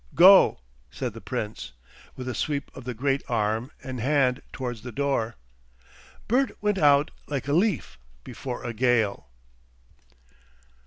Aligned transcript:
"Go!" 0.15 0.57
said 0.89 1.13
the 1.13 1.21
Prince, 1.21 1.73
with 2.15 2.27
a 2.27 2.33
sweep 2.33 2.71
of 2.75 2.85
the 2.85 2.95
great 2.95 3.21
arm 3.29 3.69
and 3.83 3.99
hand 3.99 4.41
towards 4.51 4.81
the 4.81 4.91
door. 4.91 5.35
Bert 6.27 6.57
went 6.59 6.79
out 6.79 7.11
like 7.27 7.47
a 7.47 7.53
leaf 7.53 7.99
before 8.23 8.63
a 8.65 8.73
gale. 8.73 9.27